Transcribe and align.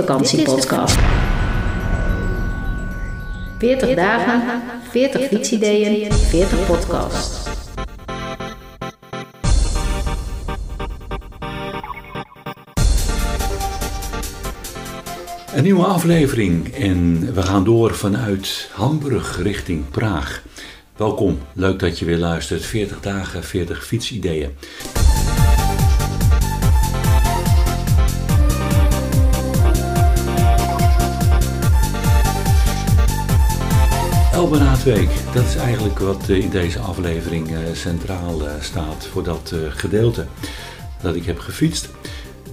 Fietsvakantiepodcast. 0.00 0.98
40 3.58 3.94
dagen, 3.94 4.62
40 4.90 5.28
fietsideeën, 5.28 6.12
40 6.12 6.66
podcasts. 6.66 7.48
Een 15.54 15.62
nieuwe 15.62 15.84
aflevering 15.84 16.74
en 16.74 17.32
we 17.34 17.42
gaan 17.42 17.64
door 17.64 17.94
vanuit 17.94 18.70
Hamburg 18.72 19.42
richting 19.42 19.90
Praag. 19.90 20.42
Welkom, 20.96 21.38
leuk 21.52 21.78
dat 21.78 21.98
je 21.98 22.04
weer 22.04 22.18
luistert. 22.18 22.64
40 22.64 23.00
dagen, 23.00 23.44
40 23.44 23.86
fietsideeën. 23.86 24.56
Elberaadweek, 34.50 35.10
dat 35.34 35.44
is 35.44 35.56
eigenlijk 35.56 35.98
wat 35.98 36.28
eh, 36.28 36.38
in 36.38 36.50
deze 36.50 36.78
aflevering 36.78 37.50
eh, 37.50 37.58
centraal 37.72 38.46
eh, 38.46 38.52
staat 38.60 39.06
voor 39.12 39.22
dat 39.22 39.54
gedeelte 39.68 40.26
dat 41.02 41.14
ik 41.14 41.24
heb 41.24 41.38
gefietst. 41.38 41.88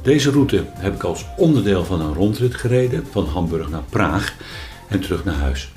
Deze 0.02 0.32
route 0.32 0.66
heb 0.74 0.94
ik 0.94 1.04
als 1.04 1.26
onderdeel 1.38 1.86
van 1.86 2.02
een 2.02 2.14
rondrit 2.14 2.56
gereden 2.56 3.08
van 3.12 3.26
Hamburg 3.26 3.70
naar 3.70 3.84
Praag 3.90 4.36
en 4.88 5.00
terug 5.00 5.26
naar 5.26 5.36
huis. 5.36 5.72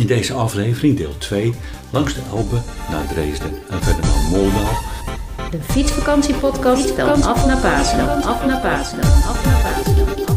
In 0.00 0.06
deze 0.06 0.32
aflevering, 0.32 0.96
deel 0.96 1.18
2, 1.18 1.54
langs 1.90 2.14
de 2.14 2.20
Elbe 2.30 2.60
naar 2.90 3.06
Dresden 3.06 3.52
en 3.70 3.82
verder 3.82 4.04
naar 4.04 4.30
Moldau. 4.30 4.74
De 5.50 5.58
fietsvakantiepodcast 5.60 6.90
van 6.90 7.22
af 7.22 7.46
naar 7.46 7.60
Pasen. 7.60 8.22
Af 8.22 8.46
naar 8.46 8.60
Pasen. 8.60 9.00
Af 9.00 9.44
naar 9.44 9.60
Pasen. 9.62 10.33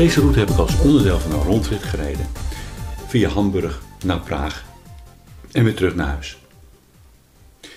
Deze 0.00 0.20
route 0.20 0.38
heb 0.38 0.50
ik 0.50 0.56
als 0.56 0.80
onderdeel 0.80 1.18
van 1.18 1.32
een 1.32 1.42
rondrit 1.42 1.82
gereden. 1.82 2.26
Via 3.06 3.28
Hamburg 3.28 3.82
naar 4.04 4.20
Praag 4.20 4.64
en 5.52 5.64
weer 5.64 5.74
terug 5.74 5.94
naar 5.94 6.06
huis. 6.06 6.38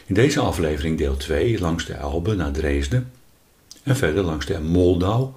In 0.06 0.14
deze 0.14 0.40
aflevering 0.40 0.98
deel 0.98 1.18
2 1.18 1.60
langs 1.60 1.86
de 1.86 1.94
Elbe 1.94 2.36
naar 2.36 2.52
Dresden 2.52 3.12
en 3.84 3.96
verder 3.96 4.24
langs 4.24 4.46
de 4.46 4.60
Moldau, 4.60 5.30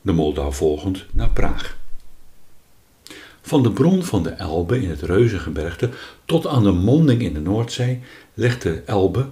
de 0.00 0.12
Moldau 0.12 0.52
volgend 0.52 1.04
naar 1.12 1.30
Praag. 1.30 1.76
Van 3.42 3.62
de 3.62 3.70
bron 3.70 4.04
van 4.04 4.22
de 4.22 4.30
Elbe 4.30 4.82
in 4.82 4.90
het 4.90 5.02
Reuzengebergte 5.02 5.90
tot 6.24 6.46
aan 6.46 6.62
de 6.62 6.72
monding 6.72 7.22
in 7.22 7.32
de 7.32 7.40
Noordzee 7.40 8.00
legt 8.34 8.62
de 8.62 8.82
Elbe, 8.86 9.28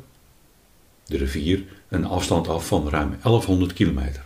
de 1.05 1.17
rivier, 1.17 1.65
een 1.89 2.05
afstand 2.05 2.49
af 2.49 2.67
van 2.67 2.89
ruim 2.89 3.17
1100 3.23 3.73
kilometer. 3.73 4.26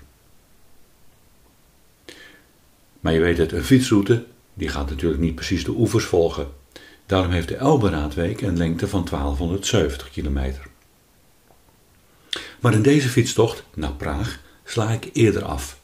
Maar 3.00 3.12
je 3.12 3.20
weet 3.20 3.38
het, 3.38 3.52
een 3.52 3.64
fietsroute 3.64 4.24
die 4.54 4.68
gaat 4.68 4.90
natuurlijk 4.90 5.20
niet 5.20 5.34
precies 5.34 5.64
de 5.64 5.70
oevers 5.70 6.04
volgen. 6.04 6.48
Daarom 7.06 7.32
heeft 7.32 7.48
de 7.48 7.56
Elberaadweek 7.56 8.40
een 8.40 8.56
lengte 8.56 8.88
van 8.88 9.04
1270 9.04 10.10
kilometer. 10.10 10.66
Maar 12.60 12.74
in 12.74 12.82
deze 12.82 13.08
fietstocht 13.08 13.64
naar 13.74 13.92
Praag 13.92 14.40
sla 14.64 14.90
ik 14.90 15.10
eerder 15.12 15.44
af. 15.44 15.78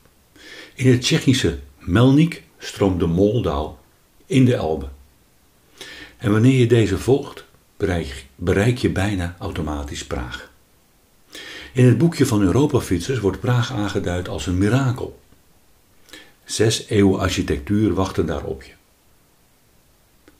In 0.74 0.90
het 0.90 1.00
Tsjechische 1.00 1.58
Melnik 1.78 2.42
stroomt 2.58 3.00
de 3.00 3.06
Moldau 3.06 3.70
in 4.26 4.44
de 4.44 4.54
Elbe. 4.54 4.88
En 6.16 6.32
wanneer 6.32 6.58
je 6.58 6.66
deze 6.66 6.98
volgt, 6.98 7.44
bereik, 7.76 8.26
bereik 8.34 8.78
je 8.78 8.90
bijna 8.90 9.36
automatisch 9.38 10.06
Praag. 10.06 10.50
In 11.72 11.84
het 11.84 11.98
boekje 11.98 12.26
van 12.26 12.42
Europafietsers 12.42 13.18
wordt 13.18 13.40
Praag 13.40 13.72
aangeduid 13.72 14.28
als 14.28 14.46
een 14.46 14.58
mirakel. 14.58 15.20
Zes 16.46 16.86
eeuwen 16.86 17.20
architectuur 17.20 17.94
wachten 17.94 18.26
daar 18.26 18.44
op 18.44 18.62
je. 18.62 18.72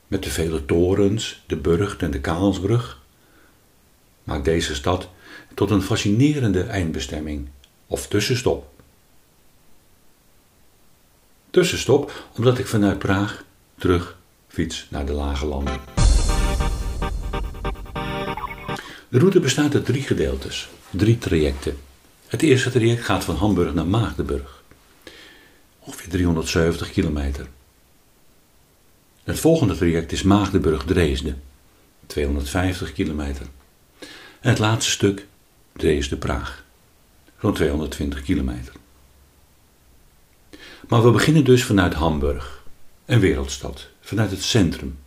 Met 0.07 0.23
de 0.23 0.29
vele 0.29 0.65
torens, 0.65 1.43
de 1.47 1.55
burcht 1.55 2.01
en 2.01 2.11
de 2.11 2.19
Kaalsbrug 2.19 3.01
maakt 4.23 4.45
deze 4.45 4.75
stad 4.75 5.09
tot 5.53 5.71
een 5.71 5.81
fascinerende 5.81 6.63
eindbestemming 6.63 7.47
of 7.87 8.07
tussenstop. 8.07 8.69
Tussenstop 11.49 12.27
omdat 12.35 12.57
ik 12.57 12.67
vanuit 12.67 12.99
Praag 12.99 13.43
terug 13.77 14.17
fiets 14.47 14.87
naar 14.89 15.05
de 15.05 15.13
lage 15.13 15.45
landen. 15.45 15.79
De 19.09 19.19
route 19.19 19.39
bestaat 19.39 19.73
uit 19.73 19.85
drie 19.85 20.01
gedeeltes, 20.01 20.69
drie 20.89 21.17
trajecten. 21.17 21.77
Het 22.27 22.41
eerste 22.41 22.71
traject 22.71 23.03
gaat 23.03 23.23
van 23.23 23.35
Hamburg 23.35 23.73
naar 23.73 23.87
Maagdenburg, 23.87 24.56
ongeveer 25.87 26.09
370 26.09 26.91
kilometer. 26.91 27.47
Het 29.23 29.39
volgende 29.39 29.75
traject 29.75 30.11
is 30.11 30.23
Maagdenburg-Dresden, 30.23 31.41
250 32.05 32.93
kilometer. 32.93 33.45
En 34.39 34.49
het 34.49 34.59
laatste 34.59 34.91
stuk 34.91 35.27
Dresden-Praag, 35.73 36.63
zo'n 37.41 37.53
220 37.53 38.21
kilometer. 38.21 38.73
Maar 40.87 41.03
we 41.03 41.11
beginnen 41.11 41.43
dus 41.43 41.63
vanuit 41.63 41.93
Hamburg, 41.93 42.63
een 43.05 43.19
wereldstad, 43.19 43.87
vanuit 44.01 44.31
het 44.31 44.43
centrum. 44.43 44.97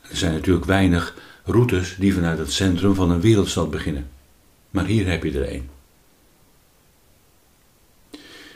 Er 0.00 0.16
zijn 0.16 0.32
natuurlijk 0.32 0.66
weinig 0.66 1.16
routes 1.44 1.96
die 1.98 2.14
vanuit 2.14 2.38
het 2.38 2.52
centrum 2.52 2.94
van 2.94 3.10
een 3.10 3.20
wereldstad 3.20 3.70
beginnen, 3.70 4.10
maar 4.70 4.84
hier 4.84 5.06
heb 5.06 5.22
je 5.22 5.32
er 5.32 5.48
één. 5.48 5.70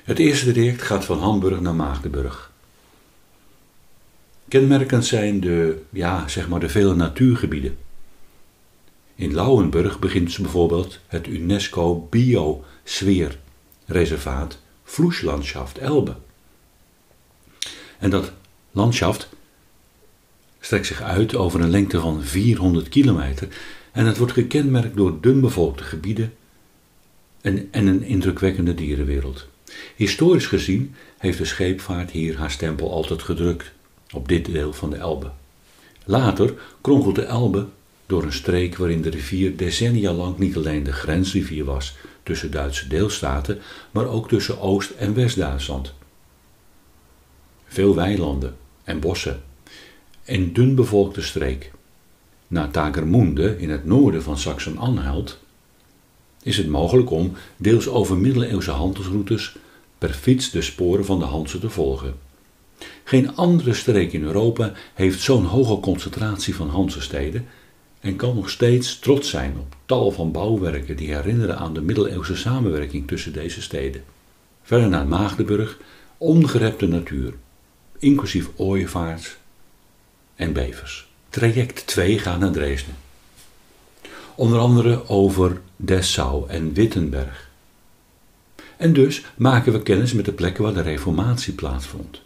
Het 0.07 0.19
eerste 0.19 0.53
traject 0.53 0.83
gaat 0.83 1.05
van 1.05 1.19
Hamburg 1.19 1.61
naar 1.61 1.75
Maagdenburg. 1.75 2.53
Kenmerkend 4.49 5.05
zijn 5.05 5.41
de, 5.41 5.83
ja, 5.91 6.29
zeg 6.29 6.49
maar 6.49 6.61
de 6.61 6.69
vele 6.69 6.95
natuurgebieden. 6.95 7.77
In 9.15 9.35
Lauenburg 9.35 9.99
begint 9.99 10.39
bijvoorbeeld 10.39 10.99
het 11.07 11.27
UNESCO 11.27 12.09
Biosfeerreservaat 12.11 14.59
Vloeslandschaft 14.85 15.79
Elbe. 15.79 16.17
En 17.99 18.11
dat 18.11 18.33
landschaft 18.71 19.29
strekt 20.61 20.87
zich 20.87 21.03
uit 21.03 21.35
over 21.35 21.61
een 21.61 21.71
lengte 21.71 22.01
van 22.01 22.23
400 22.23 22.89
kilometer 22.89 23.49
en 23.93 24.07
het 24.07 24.17
wordt 24.17 24.33
gekenmerkt 24.33 24.97
door 24.97 25.21
dunbevolkte 25.21 25.83
gebieden 25.83 26.35
en, 27.41 27.69
en 27.71 27.87
een 27.87 28.03
indrukwekkende 28.03 28.75
dierenwereld. 28.75 29.49
Historisch 29.97 30.47
gezien 30.47 30.95
heeft 31.19 31.39
de 31.39 31.45
scheepvaart 31.45 32.11
hier 32.11 32.39
haar 32.39 32.51
stempel 32.51 32.93
altijd 32.93 33.23
gedrukt 33.23 33.73
op 34.13 34.29
dit 34.29 34.45
deel 34.45 34.73
van 34.73 34.91
de 34.91 34.97
Elbe. 34.97 35.31
Later 36.05 36.55
kronkelt 36.81 37.15
de 37.15 37.25
Elbe 37.25 37.67
door 38.07 38.23
een 38.23 38.33
streek 38.33 38.77
waarin 38.77 39.03
de 39.03 39.11
rivier 39.11 39.57
decennia 39.57 40.13
lang 40.13 40.39
niet 40.39 40.57
alleen 40.57 40.83
de 40.83 40.93
grensrivier 40.93 41.65
was 41.65 41.97
tussen 42.23 42.51
Duitse 42.51 42.89
deelstaten, 42.89 43.59
maar 43.91 44.07
ook 44.07 44.29
tussen 44.29 44.61
Oost- 44.61 44.91
en 44.91 45.15
West-Duitsland. 45.15 45.95
Veel 47.67 47.95
weilanden 47.95 48.57
en 48.85 49.01
bossen. 49.01 49.43
Een 50.25 50.53
dun 50.53 50.75
bevolkte 50.75 51.23
streek. 51.23 51.71
Na 52.47 52.69
Tagermoende 52.69 53.59
in 53.59 53.71
het 53.71 53.85
noorden 53.85 54.23
van 54.23 54.39
Saxen-Anhalt 54.39 55.39
is 56.47 56.57
het 56.57 56.69
mogelijk 56.69 57.11
om, 57.11 57.33
deels 57.57 57.89
over 57.89 58.17
middeleeuwse 58.17 58.71
handelsroutes, 58.71 59.57
per 59.99 60.11
fiets 60.11 60.51
de 60.51 60.63
sporen 60.63 61.05
van 61.05 61.19
de 61.19 61.25
Hansen 61.25 61.61
te 61.61 61.71
volgen. 61.71 62.15
Geen 63.05 63.37
andere 63.37 63.75
streek 63.75 64.13
in 64.13 64.23
Europa 64.23 64.73
heeft 64.95 65.21
zo'n 65.21 65.45
hoge 65.45 65.81
concentratie 65.81 66.55
van 66.55 66.69
Hansensteden 66.69 67.47
en 68.01 68.17
kan 68.17 68.35
nog 68.35 68.51
steeds 68.51 68.99
trots 68.99 69.31
zijn 69.31 69.55
op 69.59 69.77
tal 69.87 70.11
van 70.11 70.33
bouwwerken 70.33 70.97
die 70.97 71.15
herinneren 71.15 71.59
aan 71.59 71.75
de 71.75 71.81
middeleeuwse 71.81 72.37
samenwerking 72.37 73.07
tussen 73.07 73.33
deze 73.33 73.63
steden. 73.63 74.05
Verder 74.63 74.89
naar 74.89 75.07
Maagdenburg, 75.07 75.79
ongerepte 76.19 76.87
natuur, 76.87 77.35
inclusief 77.99 78.49
ooievaars 78.57 79.37
en 80.35 80.53
bevers. 80.53 81.09
Traject 81.29 81.87
2 81.87 82.19
gaat 82.19 82.39
naar 82.39 82.53
Dresden. 82.53 83.06
Onder 84.37 84.59
andere 84.59 85.09
over 85.09 85.61
Dessau 85.77 86.49
en 86.49 86.73
Wittenberg. 86.73 87.51
En 88.77 88.93
dus 88.93 89.25
maken 89.37 89.73
we 89.73 89.83
kennis 89.83 90.13
met 90.13 90.25
de 90.25 90.33
plekken 90.33 90.65
waar 90.65 90.75
de 90.75 90.81
reformatie 90.81 91.53
plaatsvond. 91.53 92.21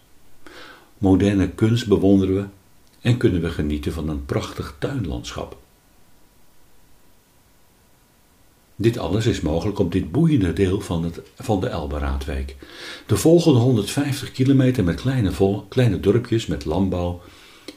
Moderne 0.99 1.51
kunst 1.51 1.89
bewonderen 1.89 2.35
we 2.35 2.45
en 3.01 3.17
kunnen 3.17 3.41
we 3.41 3.51
genieten 3.51 3.93
van 3.93 4.09
een 4.09 4.25
prachtig 4.25 4.77
tuinlandschap. 4.79 5.59
Dit 8.77 8.99
alles 8.99 9.27
is 9.27 9.41
mogelijk 9.41 9.79
op 9.79 9.93
dit 9.93 10.13
boeiende 10.13 10.53
deel 10.53 10.81
van, 10.81 11.05
het, 11.05 11.21
van 11.37 11.61
de 11.61 11.69
Elberaadwijk. 11.69 12.57
De 13.07 13.17
volgende 13.17 13.59
150 13.59 14.33
kilometer 14.33 14.85
met 14.85 15.01
kleine, 15.01 15.33
kleine 15.69 16.01
dorpjes 16.01 16.47
met 16.47 16.65
landbouw 16.65 17.21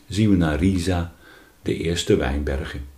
zien 0.08 0.30
we 0.30 0.36
naar 0.36 0.60
Riesa, 0.60 1.14
de 1.62 1.78
eerste 1.78 2.16
wijnbergen. 2.16 2.93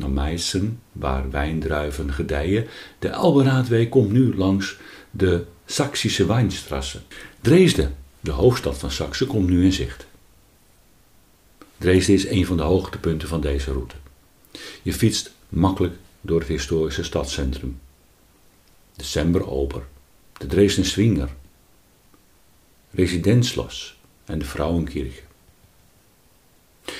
Naar 0.00 0.10
Meissen, 0.10 0.80
waar 0.92 1.30
wijndruiven 1.30 2.12
gedijen. 2.12 2.66
De 2.98 3.08
Elberaadweg 3.08 3.88
komt 3.88 4.12
nu 4.12 4.36
langs 4.36 4.76
de 5.10 5.44
Saksische 5.66 6.26
Wijnstrasse. 6.26 7.00
Dresden, 7.40 7.94
de 8.20 8.30
hoofdstad 8.30 8.78
van 8.78 8.90
Saxe, 8.90 9.26
komt 9.26 9.48
nu 9.48 9.64
in 9.64 9.72
zicht. 9.72 10.06
Dresden 11.78 12.14
is 12.14 12.26
een 12.26 12.46
van 12.46 12.56
de 12.56 12.62
hoogtepunten 12.62 13.28
van 13.28 13.40
deze 13.40 13.72
route. 13.72 13.94
Je 14.82 14.92
fietst 14.92 15.32
makkelijk 15.48 15.94
door 16.20 16.38
het 16.38 16.48
historische 16.48 17.02
stadscentrum. 17.02 17.80
De 18.96 19.04
Semberoper, 19.04 19.82
de 20.38 20.46
Dresden 20.46 20.84
Swinger, 20.84 21.28
Residenzschloss 22.90 23.98
en 24.24 24.38
de 24.38 24.44
Vrouwenkirche. 24.44 25.22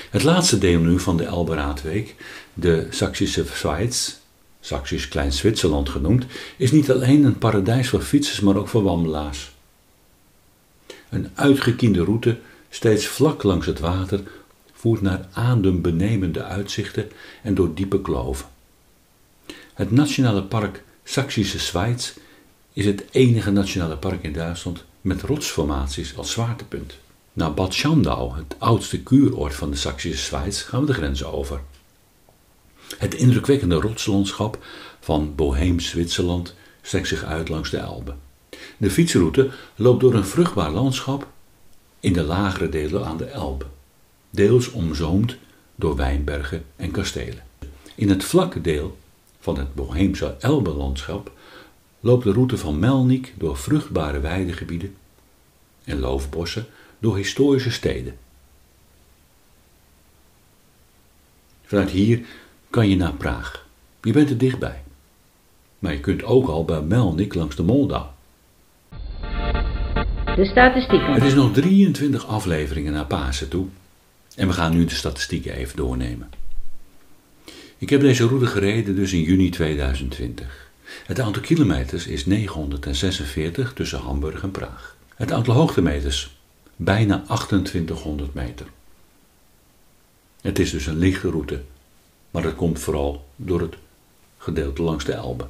Het 0.09 0.23
laatste 0.23 0.57
deel 0.57 0.79
nu 0.79 0.99
van 0.99 1.17
de 1.17 1.23
Elberaadweek, 1.23 2.15
de 2.53 2.87
Saksische 2.89 3.45
Schweiz, 3.53 4.13
Saksisch 4.59 5.07
Klein 5.07 5.33
Zwitserland 5.33 5.89
genoemd, 5.89 6.25
is 6.57 6.71
niet 6.71 6.91
alleen 6.91 7.23
een 7.23 7.37
paradijs 7.37 7.89
voor 7.89 8.01
fietsers, 8.01 8.39
maar 8.39 8.55
ook 8.55 8.67
voor 8.67 8.83
wandelaars. 8.83 9.51
Een 11.09 11.29
uitgekiende 11.33 12.03
route, 12.03 12.39
steeds 12.69 13.07
vlak 13.07 13.43
langs 13.43 13.65
het 13.65 13.79
water, 13.79 14.23
voert 14.73 15.01
naar 15.01 15.27
adembenemende 15.31 16.43
uitzichten 16.43 17.11
en 17.43 17.55
door 17.55 17.73
diepe 17.73 18.01
kloven. 18.01 18.45
Het 19.73 19.91
nationale 19.91 20.43
park 20.43 20.83
Saksische 21.03 21.59
Schweiz 21.59 22.13
is 22.73 22.85
het 22.85 23.03
enige 23.11 23.51
nationale 23.51 23.97
park 23.97 24.23
in 24.23 24.33
Duitsland 24.33 24.83
met 25.01 25.21
rotsformaties 25.21 26.17
als 26.17 26.31
zwaartepunt. 26.31 26.97
Naar 27.33 27.53
Bad 27.53 27.73
Schandau, 27.73 28.35
het 28.35 28.55
oudste 28.57 29.03
kuuroord 29.03 29.53
van 29.53 29.71
de 29.71 29.77
Saksische 29.77 30.23
Schweiz, 30.23 30.63
gaan 30.63 30.79
we 30.79 30.85
de 30.85 30.93
grenzen 30.93 31.33
over. 31.33 31.61
Het 32.97 33.13
indrukwekkende 33.13 33.75
rotslandschap 33.75 34.63
van 34.99 35.35
Boheems 35.35 35.89
Zwitserland 35.89 36.55
strekt 36.81 37.07
zich 37.07 37.23
uit 37.23 37.49
langs 37.49 37.69
de 37.69 37.77
Elbe. 37.77 38.15
De 38.77 38.89
fietsroute 38.89 39.49
loopt 39.75 40.01
door 40.01 40.13
een 40.13 40.25
vruchtbaar 40.25 40.71
landschap 40.71 41.27
in 41.99 42.13
de 42.13 42.23
lagere 42.23 42.69
delen 42.69 43.05
aan 43.05 43.17
de 43.17 43.25
Elbe, 43.25 43.65
deels 44.29 44.71
omzoomd 44.71 45.37
door 45.75 45.95
wijnbergen 45.95 46.65
en 46.75 46.91
kastelen. 46.91 47.43
In 47.95 48.09
het 48.09 48.23
vlakke 48.23 48.61
deel 48.61 48.97
van 49.39 49.57
het 49.57 49.75
Boheemse 49.75 50.35
Elbe-landschap 50.39 51.31
loopt 51.99 52.23
de 52.23 52.31
route 52.31 52.57
van 52.57 52.79
Melnik 52.79 53.33
door 53.37 53.57
vruchtbare 53.57 54.19
weidegebieden 54.19 54.95
en 55.83 55.99
loofbossen 55.99 56.65
door 56.99 57.17
historische 57.17 57.71
steden. 57.71 58.17
Vanuit 61.63 61.89
hier 61.89 62.21
kan 62.69 62.89
je 62.89 62.95
naar 62.95 63.13
Praag. 63.13 63.65
Je 64.01 64.11
bent 64.11 64.29
er 64.29 64.37
dichtbij. 64.37 64.81
Maar 65.79 65.93
je 65.93 65.99
kunt 65.99 66.23
ook 66.23 66.47
al 66.47 66.65
bij 66.65 66.81
Melnik 66.81 67.33
langs 67.33 67.55
de 67.55 67.63
Moldau. 67.63 68.05
De 70.35 70.45
statistieken. 70.45 71.13
Het 71.13 71.23
is 71.23 71.33
nog 71.33 71.53
23 71.53 72.27
afleveringen 72.27 72.93
naar 72.93 73.05
Pasen 73.05 73.49
toe. 73.49 73.67
En 74.35 74.47
we 74.47 74.53
gaan 74.53 74.71
nu 74.71 74.85
de 74.85 74.95
statistieken 74.95 75.53
even 75.53 75.77
doornemen. 75.77 76.29
Ik 77.77 77.89
heb 77.89 78.01
deze 78.01 78.27
route 78.27 78.45
gereden 78.45 78.95
dus 78.95 79.13
in 79.13 79.21
juni 79.21 79.49
2020. 79.49 80.69
Het 81.05 81.19
aantal 81.19 81.41
kilometers 81.41 82.07
is 82.07 82.25
946 82.25 83.73
tussen 83.73 83.99
Hamburg 83.99 84.43
en 84.43 84.51
Praag. 84.51 84.95
Het 85.21 85.31
aantal 85.31 85.53
hoogtemeters 85.53 86.37
bijna 86.75 87.23
2800 87.27 88.33
meter. 88.33 88.65
Het 90.41 90.59
is 90.59 90.71
dus 90.71 90.85
een 90.85 90.97
lichte 90.97 91.29
route, 91.29 91.61
maar 92.31 92.41
dat 92.41 92.55
komt 92.55 92.79
vooral 92.79 93.25
door 93.35 93.61
het 93.61 93.75
gedeelte 94.37 94.81
langs 94.81 95.05
de 95.05 95.13
Elbe. 95.13 95.47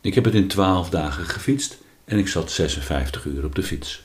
Ik 0.00 0.14
heb 0.14 0.24
het 0.24 0.34
in 0.34 0.48
12 0.48 0.90
dagen 0.90 1.24
gefietst 1.24 1.78
en 2.04 2.18
ik 2.18 2.28
zat 2.28 2.50
56 2.50 3.24
uur 3.24 3.44
op 3.44 3.54
de 3.54 3.62
fiets. 3.62 4.02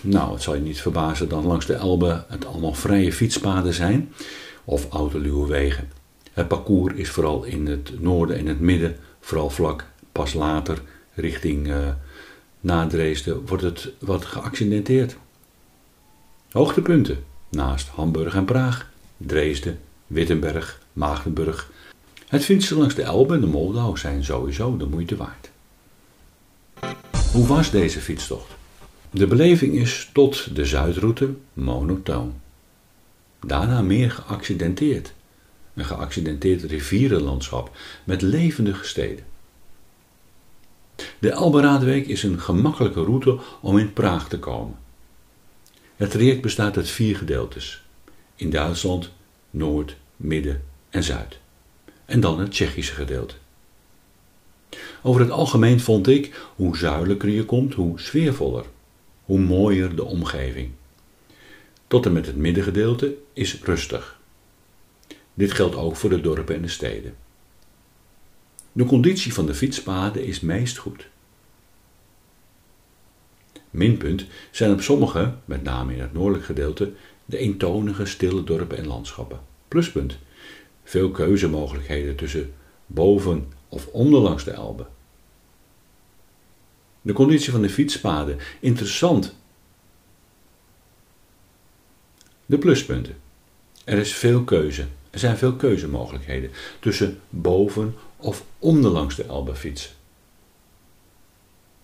Nou, 0.00 0.32
het 0.32 0.42
zal 0.42 0.54
je 0.54 0.60
niet 0.60 0.80
verbazen 0.80 1.28
dat 1.28 1.44
langs 1.44 1.66
de 1.66 1.74
Elbe 1.74 2.24
het 2.28 2.44
allemaal 2.44 2.74
vrije 2.74 3.12
fietspaden 3.12 3.74
zijn 3.74 4.12
of 4.64 4.88
autoluwe 4.88 5.46
wegen. 5.46 5.92
Het 6.32 6.48
parcours 6.48 6.94
is 6.94 7.10
vooral 7.10 7.44
in 7.44 7.66
het 7.66 8.00
noorden 8.00 8.36
en 8.36 8.46
het 8.46 8.60
midden 8.60 8.96
vooral 9.20 9.50
vlak. 9.50 9.84
Pas 10.12 10.32
later, 10.32 10.82
richting 11.16 11.66
uh, 11.68 11.88
na 12.60 12.86
Dresden, 12.86 13.46
wordt 13.46 13.62
het 13.62 13.92
wat 13.98 14.24
geaccidenteerd. 14.24 15.16
Hoogtepunten 16.50 17.24
naast 17.48 17.88
Hamburg 17.88 18.34
en 18.34 18.44
Praag, 18.44 18.90
Dresden, 19.16 19.78
Wittenberg, 20.06 20.80
Maagdenburg. 20.92 21.70
Het 22.28 22.44
fietsen 22.44 22.76
langs 22.76 22.94
de 22.94 23.02
Elbe 23.02 23.34
en 23.34 23.40
de 23.40 23.46
Moldau 23.46 23.98
zijn 23.98 24.24
sowieso 24.24 24.76
de 24.76 24.86
moeite 24.86 25.16
waard. 25.16 25.50
Hoe 27.32 27.46
was 27.46 27.70
deze 27.70 28.00
fietstocht? 28.00 28.54
De 29.10 29.26
beleving 29.26 29.74
is 29.74 30.10
tot 30.12 30.54
de 30.54 30.64
Zuidroute 30.64 31.34
monotoon. 31.52 32.34
Daarna 33.40 33.82
meer 33.82 34.10
geaccidenteerd. 34.10 35.12
Een 35.74 35.84
geaccidenteerd 35.84 36.62
rivierenlandschap 36.62 37.76
met 38.04 38.22
levendige 38.22 38.84
steden. 38.84 39.24
De 41.18 41.30
Elberaadweek 41.30 42.06
is 42.06 42.22
een 42.22 42.40
gemakkelijke 42.40 43.04
route 43.04 43.38
om 43.60 43.78
in 43.78 43.92
Praag 43.92 44.28
te 44.28 44.38
komen. 44.38 44.76
Het 45.96 46.10
traject 46.10 46.40
bestaat 46.40 46.76
uit 46.76 46.88
vier 46.88 47.16
gedeeltes. 47.16 47.84
In 48.34 48.50
Duitsland, 48.50 49.10
Noord, 49.50 49.96
Midden 50.16 50.64
en 50.90 51.02
Zuid. 51.02 51.38
En 52.04 52.20
dan 52.20 52.40
het 52.40 52.50
Tsjechische 52.50 52.94
gedeelte. 52.94 53.34
Over 55.02 55.20
het 55.20 55.30
algemeen 55.30 55.80
vond 55.80 56.08
ik, 56.08 56.48
hoe 56.56 56.76
zuidelijker 56.76 57.28
je 57.28 57.44
komt, 57.44 57.74
hoe 57.74 58.00
sfeervoller, 58.00 58.64
hoe 59.24 59.38
mooier 59.38 59.96
de 59.96 60.04
omgeving. 60.04 60.70
Tot 61.86 62.06
en 62.06 62.12
met 62.12 62.26
het 62.26 62.36
middengedeelte 62.36 63.16
is 63.32 63.62
rustig. 63.62 64.20
Dit 65.34 65.52
geldt 65.52 65.76
ook 65.76 65.96
voor 65.96 66.10
de 66.10 66.20
dorpen 66.20 66.54
en 66.54 66.62
de 66.62 66.68
steden. 66.68 67.14
De 68.76 68.84
conditie 68.84 69.34
van 69.34 69.46
de 69.46 69.54
fietspaden 69.54 70.24
is 70.24 70.40
meest 70.40 70.76
goed. 70.76 71.08
Minpunt 73.70 74.26
zijn 74.50 74.72
op 74.72 74.80
sommige, 74.80 75.34
met 75.44 75.62
name 75.62 75.94
in 75.94 76.00
het 76.00 76.12
noordelijk 76.12 76.44
gedeelte, 76.44 76.92
de 77.24 77.38
eentonige 77.38 78.06
stille 78.06 78.44
dorpen 78.44 78.78
en 78.78 78.86
landschappen. 78.86 79.40
Pluspunt, 79.68 80.18
veel 80.84 81.10
keuzemogelijkheden 81.10 82.16
tussen 82.16 82.52
boven 82.86 83.52
of 83.68 83.86
onderlangs 83.86 84.44
de 84.44 84.50
Elbe. 84.50 84.86
De 87.02 87.12
conditie 87.12 87.52
van 87.52 87.62
de 87.62 87.70
fietspaden, 87.70 88.38
interessant. 88.60 89.36
De 92.46 92.58
pluspunten. 92.58 93.16
Er 93.84 93.98
is 93.98 94.14
veel 94.14 94.44
keuze. 94.44 94.86
Er 95.10 95.18
zijn 95.18 95.36
veel 95.36 95.54
keuzemogelijkheden 95.54 96.50
tussen 96.80 97.20
boven 97.30 97.94
of 98.16 98.44
onderlangs 98.58 99.16
de 99.16 99.24
Elbe 99.24 99.54
fietsen. 99.54 99.90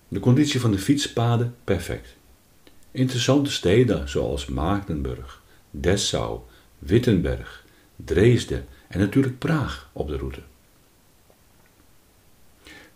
De 0.07 0.19
conditie 0.19 0.59
van 0.59 0.71
de 0.71 0.77
fietspaden 0.77 1.55
perfect. 1.63 2.15
Interessante 2.91 3.51
steden 3.51 4.09
zoals 4.09 4.45
Maagdenburg, 4.45 5.41
Dessau, 5.71 6.39
Wittenberg, 6.79 7.65
Dresden 7.95 8.65
en 8.87 8.99
natuurlijk 8.99 9.37
Praag 9.37 9.89
op 9.93 10.07
de 10.07 10.17
route. 10.17 10.41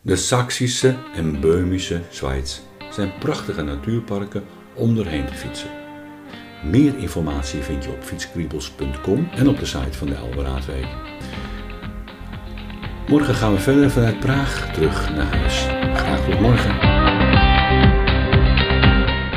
De 0.01 0.15
Saksische 0.15 0.95
en 1.13 1.39
Böhmische 1.39 2.01
Schweiz 2.11 2.59
zijn 2.91 3.17
prachtige 3.19 3.61
natuurparken 3.61 4.43
om 4.73 4.95
doorheen 4.95 5.25
te 5.25 5.33
fietsen. 5.33 5.69
Meer 6.63 6.97
informatie 6.97 7.61
vind 7.61 7.83
je 7.83 7.91
op 7.91 8.03
fietskriebels.com 8.03 9.29
en 9.31 9.47
op 9.47 9.59
de 9.59 9.65
site 9.65 9.97
van 9.97 10.07
de 10.07 10.15
Elberaadweek. 10.15 10.87
Morgen 13.07 13.35
gaan 13.35 13.53
we 13.53 13.59
verder 13.59 13.91
vanuit 13.91 14.19
Praag 14.19 14.71
terug 14.73 15.15
naar 15.15 15.37
huis. 15.39 15.67
Graag 15.93 16.25
tot 16.25 16.39
morgen. 16.39 16.71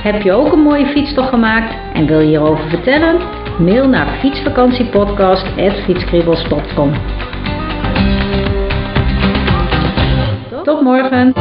Heb 0.02 0.22
je 0.22 0.32
ook 0.32 0.52
een 0.52 0.58
mooie 0.58 0.86
fietstocht 0.86 1.28
gemaakt 1.28 1.74
en 1.92 2.06
wil 2.06 2.20
je 2.20 2.26
hierover 2.26 2.68
vertellen? 2.68 3.20
Mail 3.58 3.88
naar 3.88 4.18
fietsvakantiepodcast.fietskriebels.com 4.18 6.92
Tot 10.62 10.80
morgen! 10.80 11.32